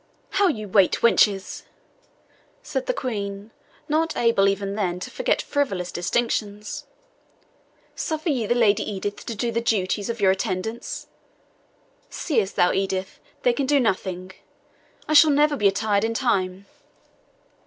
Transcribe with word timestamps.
"How 0.31 0.47
you 0.47 0.67
wait, 0.67 0.93
wenches!" 1.03 1.61
said 2.63 2.87
the 2.87 2.91
Queen, 2.93 3.51
not 3.87 4.17
able 4.17 4.47
even 4.47 4.73
then 4.73 4.99
to 4.99 5.11
forget 5.11 5.43
frivolous 5.43 5.91
distinctions. 5.91 6.87
"Suffer 7.93 8.29
ye 8.29 8.47
the 8.47 8.55
Lady 8.55 8.81
Edith 8.81 9.23
to 9.27 9.35
do 9.35 9.51
the 9.51 9.61
duties 9.61 10.09
of 10.09 10.19
your 10.19 10.31
attendance? 10.31 11.05
Seest 12.09 12.55
thou, 12.55 12.73
Edith, 12.73 13.19
they 13.43 13.53
can 13.53 13.67
do 13.67 13.79
nothing; 13.79 14.31
I 15.07 15.13
shall 15.13 15.29
never 15.29 15.55
be 15.55 15.67
attired 15.67 16.03
in 16.03 16.15
time. 16.15 16.65